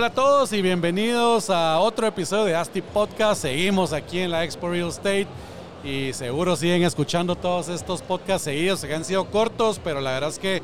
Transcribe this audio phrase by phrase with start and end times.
[0.00, 3.42] Hola a todos y bienvenidos a otro episodio de ASTI Podcast.
[3.42, 5.26] Seguimos aquí en la Expo Real Estate
[5.84, 10.30] y seguro siguen escuchando todos estos podcasts seguidos, que han sido cortos, pero la verdad
[10.30, 10.62] es que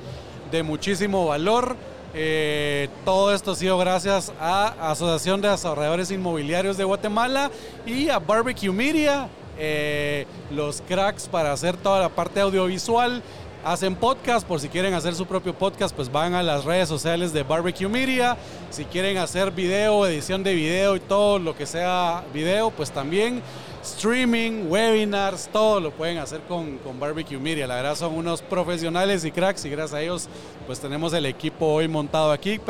[0.51, 1.77] de muchísimo valor.
[2.15, 7.51] Eh, todo esto ha sido gracias a Asociación de Desarrolladores Inmobiliarios de Guatemala
[7.85, 9.29] y a Barbecue Media,
[9.59, 13.23] eh, los cracks para hacer toda la parte audiovisual
[13.67, 17.33] hacen podcast, por si quieren hacer su propio podcast, pues van a las redes sociales
[17.33, 18.37] de Barbecue Media.
[18.71, 23.43] Si quieren hacer video, edición de video y todo lo que sea video, pues también
[23.83, 27.67] streaming, webinars, todo lo pueden hacer con, con Barbecue Media.
[27.67, 30.29] La verdad son unos profesionales y cracks y gracias a ellos
[30.69, 32.61] pues tenemos el equipo hoy montado aquí,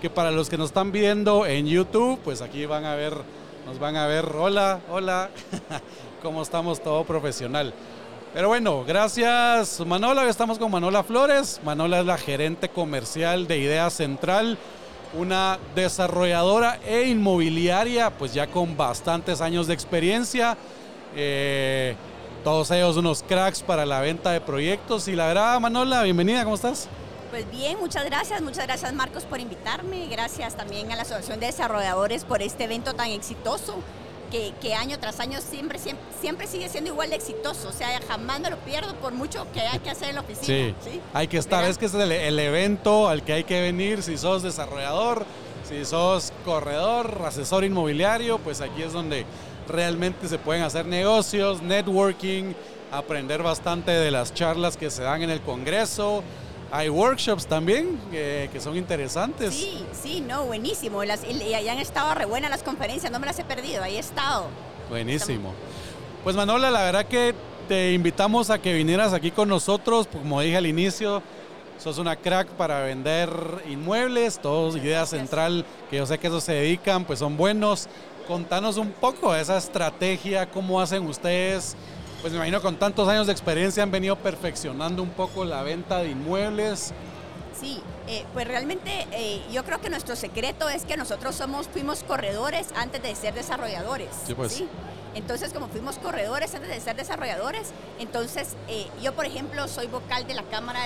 [0.00, 3.14] que para los que nos están viendo en YouTube, pues aquí van a ver,
[3.66, 5.28] nos van a ver, hola, hola,
[6.22, 7.74] cómo estamos todo profesional.
[8.36, 11.58] Pero bueno, gracias Manola, estamos con Manola Flores.
[11.64, 14.58] Manola es la gerente comercial de Idea Central,
[15.14, 20.58] una desarrolladora e inmobiliaria, pues ya con bastantes años de experiencia.
[21.14, 21.96] Eh,
[22.44, 25.08] todos ellos unos cracks para la venta de proyectos.
[25.08, 26.90] Y la verdad, Manola, bienvenida, ¿cómo estás?
[27.30, 31.46] Pues bien, muchas gracias, muchas gracias Marcos por invitarme, gracias también a la Asociación de
[31.46, 33.76] Desarrolladores por este evento tan exitoso
[34.60, 35.78] que, año tras año siempre,
[36.20, 37.68] siempre, sigue siendo igual de exitoso.
[37.68, 40.74] O sea, jamás me lo pierdo por mucho que hay que hacer en la oficina.
[40.82, 41.64] Sí, hay que estar.
[41.64, 45.24] Es que es el, evento al que hay que venir si sos desarrollador,
[45.68, 49.26] si sos corredor, asesor inmobiliario, pues aquí es donde
[49.68, 52.54] realmente se pueden hacer negocios, networking,
[52.92, 56.22] aprender bastante de las charlas que se dan en el Congreso
[56.70, 59.54] hay workshops también que son interesantes.
[59.54, 61.02] Sí, sí, no, buenísimo.
[61.04, 61.10] y,
[61.54, 64.46] ahí han estado re buenas las conferencias, no me las he perdido, ahí he estado.
[64.88, 65.52] Buenísimo.
[66.24, 67.34] Pues Manola, la verdad que
[67.68, 71.22] te invitamos a que vinieras aquí con nosotros, como dije al inicio,
[71.78, 73.30] sos una crack para vender
[73.68, 77.88] inmuebles, todos idea central, que yo sé que eso se dedican, pues son buenos.
[78.26, 81.76] Contanos un poco esa estrategia, cómo hacen ustedes
[82.26, 85.98] pues me imagino con tantos años de experiencia han venido perfeccionando un poco la venta
[85.98, 86.92] de inmuebles.
[87.60, 92.02] Sí, eh, pues realmente eh, yo creo que nuestro secreto es que nosotros somos, fuimos
[92.02, 94.08] corredores antes de ser desarrolladores.
[94.26, 94.60] Sí, pues.
[95.14, 97.68] Entonces, como fuimos corredores antes de ser desarrolladores,
[98.00, 100.80] entonces eh, yo, por ejemplo, soy vocal de la Cámara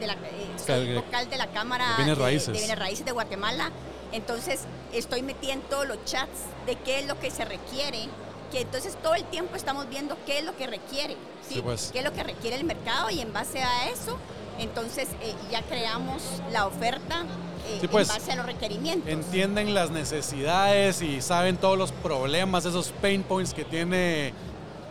[0.00, 0.16] de la,
[0.56, 2.46] soy vocal de la Cámara de Bienes Raíces.
[2.46, 3.70] de Bienes Raíces de Guatemala.
[4.12, 4.60] Entonces,
[4.94, 8.08] estoy metiendo todos los chats de qué es lo que se requiere
[8.50, 11.16] que entonces todo el tiempo estamos viendo qué es lo que requiere,
[11.48, 11.60] ¿sí?
[11.62, 11.90] Pues.
[11.92, 14.18] qué es lo que requiere el mercado y en base a eso,
[14.58, 17.24] entonces eh, ya creamos la oferta
[17.68, 18.08] eh, en pues.
[18.08, 19.10] base a los requerimientos.
[19.10, 24.32] Entienden las necesidades y saben todos los problemas, esos pain points que tiene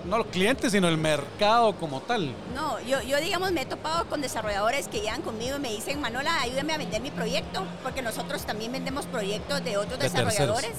[0.05, 2.31] no los clientes, sino el mercado como tal.
[2.53, 5.99] No, yo, yo digamos me he topado con desarrolladores que llegan conmigo y me dicen,
[5.99, 10.73] Manola, ayúdame a vender mi proyecto, porque nosotros también vendemos proyectos de otros desarrolladores,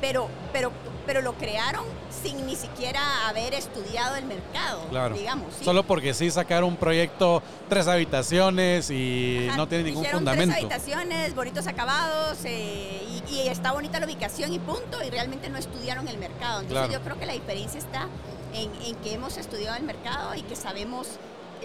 [0.00, 0.72] pero, pero
[1.06, 5.14] pero lo crearon sin ni siquiera haber estudiado el mercado, claro.
[5.14, 5.54] digamos.
[5.62, 10.52] Solo porque sí sacaron un proyecto, tres habitaciones y no tiene ningún fundamento.
[10.52, 15.58] Tres habitaciones, bonitos acabados eh, y, está bonita la ubicación y punto, y realmente no
[15.58, 16.62] estudiaron el mercado.
[16.62, 18.08] Entonces yo creo que la diferencia está
[18.52, 21.08] en, que hemos estudiado el mercado y que sabemos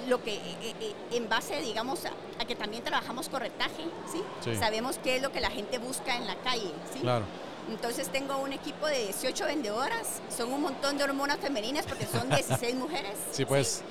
[0.08, 4.22] lo que eh, eh, en base digamos a, que también trabajamos corretaje ¿sí?
[4.44, 4.56] ¿sí?
[4.56, 7.00] sabemos qué es lo que la gente busca en la calle ¿sí?
[7.02, 7.26] claro
[7.70, 12.30] entonces tengo un equipo de 18 vendedoras, son un montón de hormonas femeninas porque son
[12.36, 13.14] 16 mujeres.
[13.32, 13.84] Sí, pues.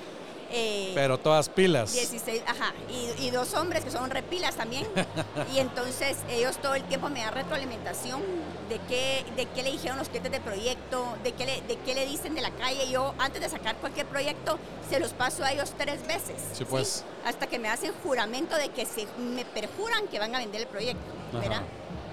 [0.52, 1.92] Eh, Pero todas pilas.
[1.92, 2.74] 16, ajá.
[3.20, 4.84] Y, dos hombres que son repilas también.
[5.54, 8.20] y entonces ellos todo el tiempo me dan retroalimentación
[8.68, 11.94] de qué, de qué le dijeron los clientes del proyecto, de qué, le, de qué
[11.94, 12.90] le dicen de la calle.
[12.90, 14.58] Yo antes de sacar cualquier proyecto
[14.90, 16.34] se los paso a ellos tres veces.
[16.52, 17.04] Sí, pues.
[17.24, 20.66] Hasta que me hacen juramento de que se, me perjuran que van a vender el
[20.66, 21.20] proyecto.
[21.32, 21.62] ¿verdad?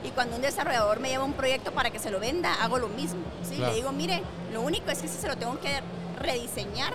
[0.03, 2.87] Y cuando un desarrollador me lleva un proyecto para que se lo venda, hago lo
[2.87, 3.21] mismo.
[3.43, 3.57] ¿sí?
[3.57, 4.21] Le digo, mire,
[4.53, 5.81] lo único es que si se lo tengo que
[6.19, 6.93] rediseñar,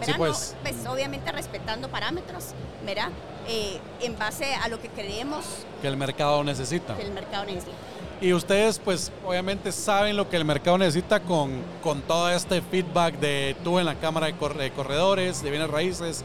[0.00, 0.16] ¿verdad?
[0.16, 0.56] pues.
[0.62, 0.86] pues.
[0.86, 2.50] obviamente respetando parámetros,
[2.84, 3.10] ¿verdad?
[3.48, 5.44] Eh, en base a lo que creemos
[5.80, 6.96] que el mercado necesita.
[6.96, 7.72] Que el mercado necesita.
[8.20, 13.18] Y ustedes, pues, obviamente saben lo que el mercado necesita con, con todo este feedback
[13.18, 16.24] de tú en la Cámara de Corredores, de Bienes Raíces,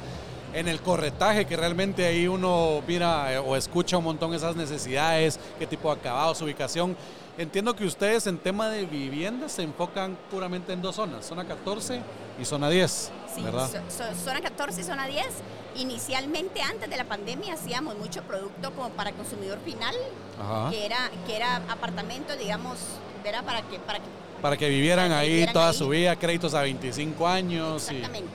[0.53, 5.39] en el corretaje, que realmente ahí uno mira eh, o escucha un montón esas necesidades,
[5.59, 6.95] qué tipo de acabados, ubicación.
[7.37, 12.01] Entiendo que ustedes en tema de vivienda se enfocan puramente en dos zonas, zona 14
[12.39, 13.69] y zona 10, Sí, ¿verdad?
[13.69, 15.25] so- so- zona 14 y zona 10.
[15.77, 19.95] Inicialmente, antes de la pandemia, hacíamos mucho producto como para consumidor final,
[20.39, 20.69] Ajá.
[20.69, 22.77] que era que era apartamento, digamos,
[23.23, 23.43] ¿verdad?
[23.45, 24.05] Para que, para que
[24.41, 25.73] Para que vivieran para que ahí vivieran toda ahí.
[25.77, 27.89] su vida, créditos a 25 años.
[27.89, 28.33] y- Exactamente.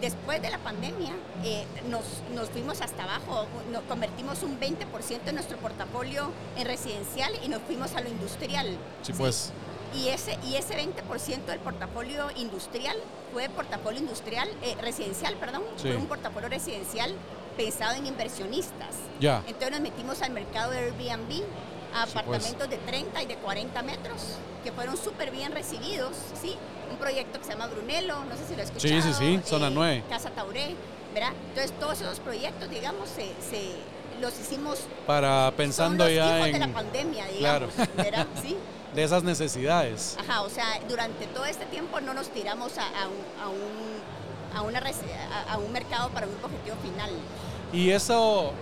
[0.00, 1.12] Después de la pandemia,
[1.44, 2.04] eh, nos,
[2.34, 7.62] nos fuimos hasta abajo, nos convertimos un 20% de nuestro portafolio en residencial y nos
[7.62, 8.76] fuimos a lo industrial.
[9.02, 9.52] Sí, pues.
[9.96, 12.96] Y ese, y ese 20% del portafolio industrial
[13.32, 15.88] fue portafolio industrial, eh, residencial, perdón, Sí.
[15.88, 17.12] fue un portafolio residencial
[17.56, 18.94] pensado en inversionistas.
[19.18, 19.42] Ya.
[19.46, 21.42] Entonces nos metimos al mercado de Airbnb.
[21.94, 24.22] Apartamentos de 30 y de 40 metros,
[24.64, 26.56] que fueron súper bien recibidos, ¿sí?
[26.90, 29.14] Un proyecto que se llama Brunello, no sé si lo has Sí, escuchado.
[29.14, 30.04] sí, sí, zona 9.
[30.08, 30.74] Casa Tauré,
[31.14, 31.32] ¿verdad?
[31.48, 33.76] Entonces todos esos proyectos, digamos, se, se-
[34.20, 37.68] los hicimos Para pensando son los ya hijos en de la pandemia, Claro.
[37.68, 38.26] digamos, ¿verdad?
[38.42, 38.56] Sí.
[38.94, 40.16] de esas necesidades.
[40.18, 44.56] Ajá, o sea, durante todo este tiempo no nos tiramos a, a un, a, un,
[44.56, 44.82] a una
[45.50, 47.10] a un mercado para un objetivo final.
[47.72, 48.52] Y eso,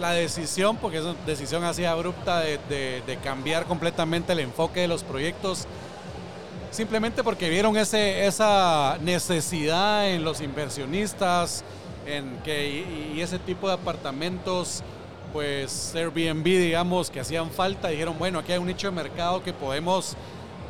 [0.00, 5.02] la decisión, porque es una decisión así abrupta de, cambiar completamente el enfoque de los
[5.02, 5.66] proyectos,
[6.70, 11.64] simplemente porque vieron ese, esa necesidad en los inversionistas,
[12.06, 14.82] en que, y, y ese tipo de apartamentos,
[15.32, 19.52] pues Airbnb, digamos, que hacían falta, dijeron, bueno, aquí hay un nicho de mercado que
[19.52, 20.16] podemos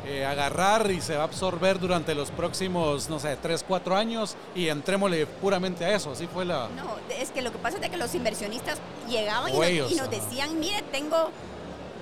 [0.07, 4.35] eh, agarrar y se va a absorber durante los próximos, no sé, 3, 4 años
[4.55, 6.11] y entrémosle puramente a eso.
[6.11, 6.69] Así fue la...
[6.75, 8.77] No, es que lo que pasa es que los inversionistas
[9.09, 11.29] llegaban y nos, y decían, mire, tengo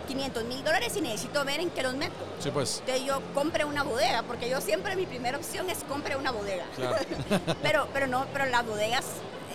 [0.07, 2.13] 500 mil dólares y necesito ver en qué los meto.
[2.39, 2.79] Sí, pues.
[2.81, 6.65] Entonces yo compre una bodega, porque yo siempre mi primera opción es compre una bodega.
[6.75, 6.97] Claro.
[7.63, 9.03] pero, pero no, pero las bodegas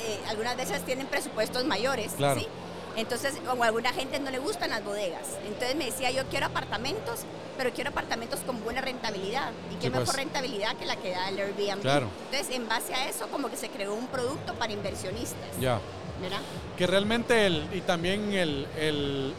[0.01, 2.41] eh, algunas veces tienen presupuestos mayores, Claro.
[2.41, 2.49] ¿sí?
[2.97, 5.27] Entonces, a alguna gente no le gustan las bodegas.
[5.47, 7.21] Entonces me decía, yo quiero apartamentos,
[7.57, 9.51] pero quiero apartamentos con buena rentabilidad.
[9.71, 10.01] ¿Y qué Sí, pues.
[10.01, 11.81] mejor rentabilidad que la que da el Airbnb?
[11.83, 12.09] Claro.
[12.31, 15.59] Entonces, en base a eso, como que se creó un producto para inversionistas.
[15.61, 15.81] Ya.
[16.21, 16.41] ¿verdad?
[16.77, 19.33] Que realmente el, y también el, el,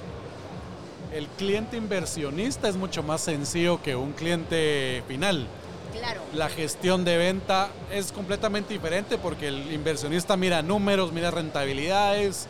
[1.13, 5.47] el cliente inversionista es mucho más sencillo que un cliente final.
[5.93, 6.21] Claro.
[6.33, 12.47] La gestión de venta es completamente diferente porque el inversionista mira números, mira rentabilidades,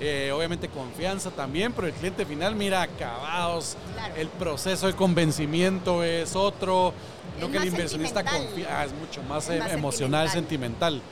[0.00, 4.14] eh, obviamente confianza también, pero el cliente final mira acabados, Claro.
[4.16, 6.92] el proceso de convencimiento es otro,
[7.36, 10.94] Es lo que el inversionista confía, ah, es mucho más, Es eh, más emocional, sentimental.
[10.94, 11.02] sentimental.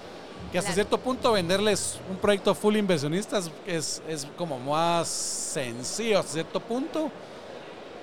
[0.52, 6.32] Que hasta cierto punto venderles un proyecto full inversionistas es, es como más sencillo hasta
[6.32, 7.10] cierto punto,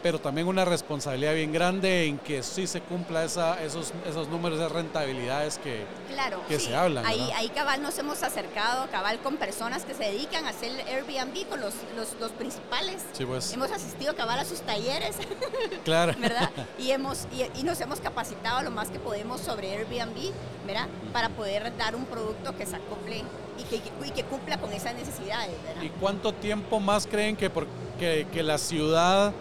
[0.05, 4.59] pero también una responsabilidad bien grande en que sí se cumpla esa, esos, esos números
[4.59, 5.83] de rentabilidades que...
[6.09, 6.67] Claro, que sí.
[6.67, 10.49] se hablan, Ahí, ahí cabal nos hemos acercado, cabal con personas que se dedican a
[10.49, 13.01] hacer Airbnb, con los, los, los principales.
[13.13, 15.15] Sí, pues, Hemos asistido cabal a sus talleres,
[15.83, 16.13] claro.
[16.19, 16.51] ¿verdad?
[16.77, 20.31] Y, hemos, y, y nos hemos capacitado lo más que podemos sobre Airbnb,
[20.67, 20.87] ¿verdad?
[21.13, 23.23] Para poder dar un producto que se acople
[23.57, 25.81] y que, y que cumpla con esas necesidades, ¿verdad?
[25.81, 27.65] ¿Y cuánto tiempo más creen que, por-
[27.97, 29.33] que, que la ciudad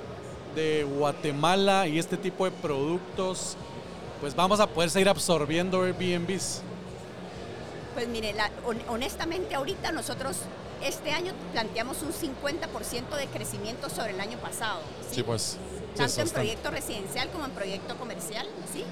[0.54, 3.56] de Guatemala y este tipo de productos,
[4.20, 6.62] pues vamos a poder seguir absorbiendo Airbnbs?
[7.94, 8.50] Pues mire, la-
[8.88, 10.36] honestamente ahorita nosotros
[10.82, 14.80] este año planteamos un 50% de crecimiento sobre el año pasado.
[15.10, 15.22] ¿sí?
[15.22, 15.56] pues.
[15.96, 18.84] tanto en proyecto residencial como en proyecto comercial, ¿sí?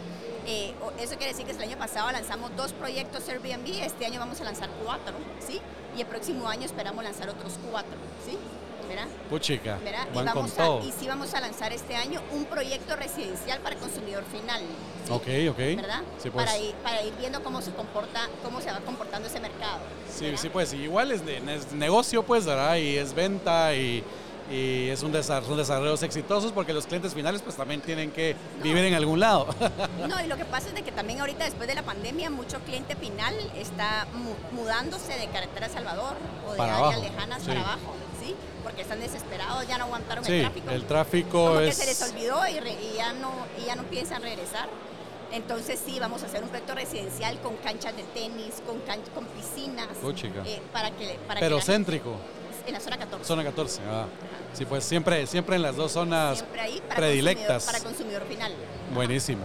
[0.46, 4.40] Eh, eso quiere decir que el año pasado lanzamos dos proyectos Airbnb, este año vamos
[4.40, 5.60] a lanzar cuatro, ¿sí?
[5.96, 7.94] Y el próximo año esperamos lanzar otros cuatro,
[8.26, 8.36] ¿sí?
[8.94, 9.06] ¿Verdad?
[9.30, 10.06] Puchica, ¿Verdad?
[10.12, 10.80] Y, van con vamos todo.
[10.80, 14.60] a, y sí vamos a lanzar este año un proyecto residencial para consumidor final.
[15.06, 15.12] ¿sí?
[15.12, 15.58] Ok, ok.
[15.76, 16.02] ¿Verdad?
[16.22, 16.44] Sí, pues.
[16.44, 19.78] para, ir, para ir viendo cómo se comporta, cómo se va comportando ese mercado.
[20.14, 20.40] Sí, ¿verdad?
[20.40, 22.76] sí, pues igual es, de- es negocio, pues, ¿verdad?
[22.76, 24.04] Y es venta y,
[24.50, 28.36] y es un desarrollo, son desarrollos exitosos porque los clientes finales pues también tienen que
[28.58, 28.64] No.
[28.64, 29.46] vivir en algún lado.
[30.08, 32.58] No, y lo que pasa es de que también ahorita después de la pandemia mucho
[32.60, 37.40] cliente final está mu- mudándose de carretera a Salvador o de Para áreas abajo, lejanas
[37.42, 37.48] sí.
[37.48, 37.94] para abajo.
[38.72, 40.70] Porque están desesperados, ya no aguantaron sí, el tráfico.
[40.70, 41.76] el tráfico Como que es...
[41.76, 43.30] se les olvidó y, re- y ya no,
[43.62, 44.66] y ya no piensan regresar.
[45.30, 49.26] Entonces sí, vamos a hacer un proyecto residencial con canchas de tenis, con, can- con
[49.26, 49.88] piscinas.
[50.00, 50.42] Puchica.
[50.46, 52.16] eh, para que, para Pero que la gente- céntrico,
[52.66, 53.24] en la zona 14.
[53.26, 53.80] zona 14.
[53.90, 54.06] ah.
[54.54, 57.64] Sí, pues siempre, siempre en las dos zonas Siempre ahí para predilectas.
[57.64, 58.52] Consumidor, para consumidor final.
[58.94, 59.44] Buenísimo.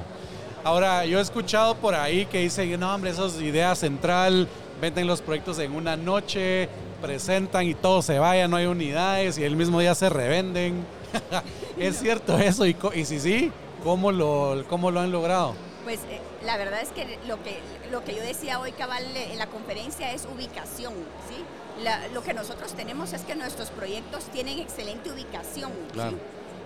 [0.64, 4.48] Ahora, yo he escuchado por ahí que dicen, no, hombre, eso es idea central,
[4.82, 6.68] venden los proyectos en una noche,
[7.02, 10.86] presentan y todo se vaya, no hay unidades y el mismo día se revenden.
[11.78, 12.66] ¿Es cierto eso?
[12.66, 13.52] Y, co- y si sí,
[13.84, 15.54] ¿cómo lo, ¿cómo lo han logrado?
[15.84, 17.60] Pues eh, la verdad es que lo que
[17.92, 20.94] lo que yo decía hoy cabal eh, en la conferencia es ubicación,
[21.30, 21.44] ¿sí?
[21.84, 25.94] La- lo que nosotros tenemos es que nuestros proyectos tienen excelente ubicación, ¿sí?
[25.94, 26.18] Claro.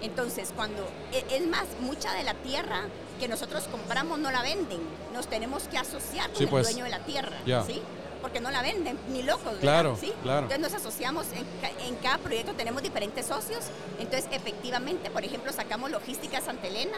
[0.01, 0.81] Entonces, cuando,
[1.13, 2.85] e, es más, mucha de la tierra
[3.19, 4.79] que nosotros compramos no la venden.
[5.13, 6.63] Nos tenemos que asociar con el pues.
[6.67, 7.37] dueño de la tierra.
[7.67, 7.79] ¿sí?
[8.21, 9.53] Porque no la venden, ni locos.
[9.59, 10.13] Claro, ¿Sí?
[10.21, 10.43] claro.
[10.43, 11.45] Entonces nos asociamos en,
[11.87, 13.65] en cada proyecto, tenemos diferentes socios.
[13.99, 16.97] Entonces, efectivamente, por ejemplo, sacamos logística Santa Elena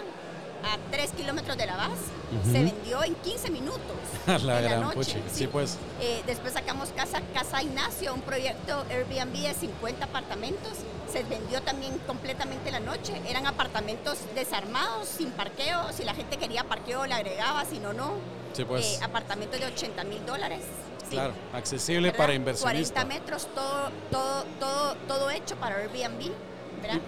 [0.63, 2.01] a 3 kilómetros de la base.
[2.45, 3.81] Se vendió en 15 minutos.
[4.27, 5.21] La en la gran noche.
[5.31, 5.77] Sí, pues.
[6.01, 10.71] Eh, después sacamos Casa, Casa Ignacio, un proyecto Airbnb de 50 apartamentos.
[11.11, 13.13] Se vendió también completamente la noche.
[13.27, 15.91] Eran apartamentos desarmados, sin parqueo.
[15.91, 18.13] Si la gente quería parqueo, le agregaba, si no, no.
[18.53, 18.85] Sí, pues.
[18.85, 20.61] Eh, apartamentos de 80 mil dólares.
[21.09, 21.15] Sí.
[21.15, 22.17] Claro, accesible ¿Verdad?
[22.17, 23.03] para inversionistas.
[23.03, 26.31] 40 metros, todo, todo, todo, todo hecho para Airbnb.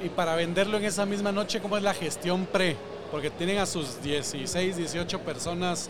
[0.01, 2.77] Y, y para venderlo en esa misma noche, ¿cómo es la gestión pre?
[3.11, 5.89] Porque tienen a sus 16, 18 personas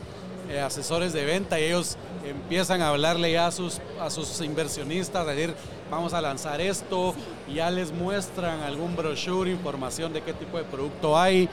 [0.49, 5.27] eh, asesores de venta y ellos empiezan a hablarle ya a sus, a sus inversionistas,
[5.27, 5.55] a decir,
[5.89, 7.15] vamos a lanzar esto,
[7.47, 11.49] y ya les muestran algún brochure, información de qué tipo de producto hay,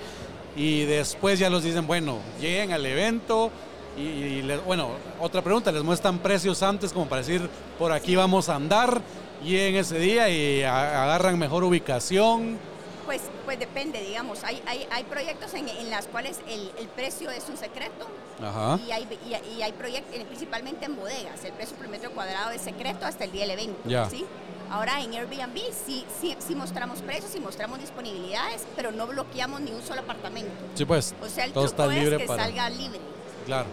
[0.56, 3.50] y después ya los dicen, bueno, lleguen al evento.
[3.96, 8.16] Y, y les- bueno, otra pregunta, les muestran precios antes como para decir, por aquí
[8.16, 9.00] vamos a andar,
[9.44, 12.58] lleguen ese día y a- agarran mejor ubicación.
[13.04, 14.44] Pues, pues depende, digamos.
[14.44, 18.06] Hay, hay, hay proyectos en, en las cuales el, el precio es un secreto
[18.42, 18.78] Ajá.
[18.86, 22.50] y hay, y, y hay proyectos, eh, principalmente en bodegas, el precio por metro cuadrado
[22.52, 23.76] es secreto hasta el día del evento.
[23.84, 24.08] Ya.
[24.08, 24.24] ¿sí?
[24.70, 29.72] Ahora en Airbnb sí, sí, sí mostramos precios, sí mostramos disponibilidades, pero no bloqueamos ni
[29.72, 30.50] un solo apartamento.
[30.74, 31.14] Sí, pues.
[31.20, 32.44] O sea, el todo truco está libre es que para.
[32.44, 33.00] salga libre.
[33.46, 33.66] Claro.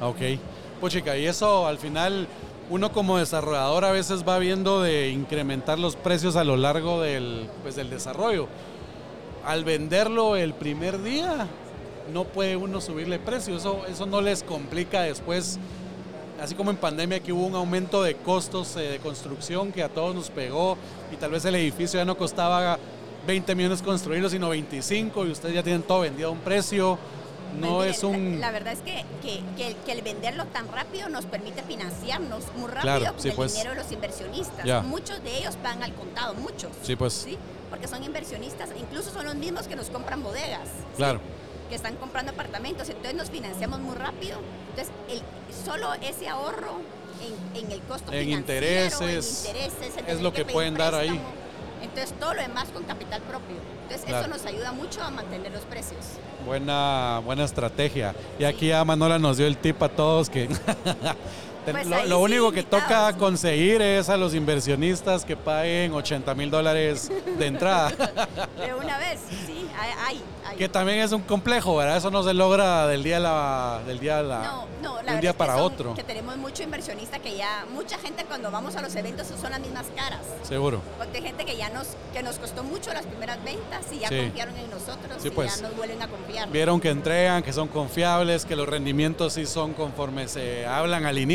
[0.00, 0.38] Ok.
[0.80, 2.26] Pues chica, y eso al final
[2.70, 7.48] uno como desarrollador a veces va viendo de incrementar los precios a lo largo del,
[7.62, 8.48] pues, del desarrollo.
[9.44, 11.46] Al venderlo el primer día,
[12.12, 13.56] no puede uno subirle precio.
[13.56, 15.58] Eso, eso no les complica después.
[16.40, 19.88] Así como en pandemia que hubo un aumento de costos eh, de construcción que a
[19.88, 20.76] todos nos pegó
[21.12, 22.78] y tal vez el edificio ya no costaba
[23.26, 26.98] 20 millones construirlo, sino 25 y ustedes ya tienen todo vendido a un precio.
[27.58, 28.40] No Pues es un...
[28.40, 31.62] La, la verdad es que, que, que el, que el venderlo tan rápido nos permite
[31.62, 33.52] financiarnos muy rápido Claro, con sí, el pues.
[33.52, 34.84] dinero de los inversionistas.
[34.84, 36.70] Muchos de ellos pagan al contado, muchos.
[36.82, 37.12] Sí, pues.
[37.12, 37.38] ¿sí?
[37.70, 40.64] Porque son inversionistas, incluso son los mismos que nos compran bodegas.
[40.68, 40.96] ¿sí?
[40.96, 41.20] Claro.
[41.68, 44.38] Que están comprando apartamentos, entonces nos financiamos muy rápido.
[44.70, 45.22] Entonces, el,
[45.64, 46.80] solo ese ahorro
[47.54, 51.18] en, en el costo En financiero, intereses, en intereses, es lo que pueden dar ahí.
[51.82, 53.56] Entonces, todo lo demás con capital propio.
[53.82, 54.26] Entonces, Claro.
[54.26, 55.98] eso nos ayuda mucho a mantener los precios.
[56.46, 58.14] Buena, buena estrategia.
[58.38, 60.48] Y aquí ya Manola nos dio el tip a todos que
[61.70, 66.50] Pues lo, sí, único que toca conseguir es a los inversionistas que paguen 80 mil
[66.50, 67.90] dólares de entrada.
[68.58, 69.66] De una vez, sí,
[70.06, 70.22] hay,
[70.58, 71.96] que también es un complejo, ¿verdad?
[71.96, 74.82] Eso no se logra del día a la, del día a la, No, no, de
[74.82, 75.94] la un verdad día es que para son- otro.
[75.94, 79.60] Que tenemos mucho inversionista que ya, mucha gente cuando vamos a los eventos son las
[79.60, 80.20] mismas caras.
[80.42, 80.82] Seguro.
[80.98, 84.08] Porque hay gente que ya nos, que nos costó mucho las primeras ventas y ya
[84.08, 84.16] Sí.
[84.18, 85.56] confiaron en nosotros Sí, y pues.
[85.56, 86.50] ya nos vuelven a confiar.
[86.50, 91.18] Vieron que entregan, que son confiables, que los rendimientos sí son conforme se hablan al
[91.18, 91.32] inicio.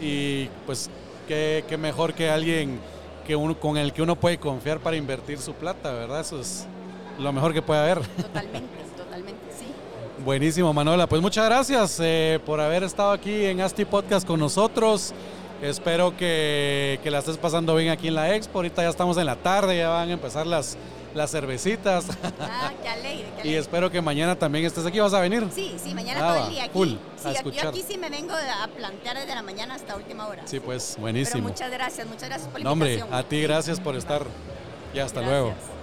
[0.00, 0.90] Y pues
[1.28, 2.80] qué, qué mejor que alguien
[3.26, 6.20] que uno, con el que uno puede confiar para invertir su plata, ¿verdad?
[6.20, 6.66] Eso es
[7.18, 8.00] lo mejor que puede haber.
[8.06, 9.66] Totalmente, totalmente, sí.
[10.24, 11.08] Buenísimo, Manuela.
[11.08, 15.12] Pues muchas gracias eh, por haber estado aquí en Asti Podcast con nosotros.
[15.62, 18.58] Espero que, que la estés pasando bien aquí en la Expo.
[18.58, 20.76] Ahorita ya estamos en la tarde, ya van a empezar las,
[21.14, 22.06] las cervecitas.
[22.40, 23.58] Ah, qué alegre, qué y alegre.
[23.58, 25.00] espero que mañana también estés aquí.
[25.00, 25.46] ¿Vas a venir?
[25.54, 26.72] Sí, sí, mañana Ah, todo el día aquí.
[26.74, 30.26] full, sí, yo- yo aquí sí me vengo a plantear desde la mañana hasta última
[30.28, 30.42] hora.
[30.44, 31.48] Sí, pues Pero buenísimo.
[31.48, 34.26] muchas gracias, muchas gracias por la No, hombre, a ti gracias por estar.
[34.94, 35.40] Y hasta Gracias.
[35.42, 35.75] luego.